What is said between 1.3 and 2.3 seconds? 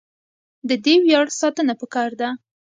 ساتنه پکار ده.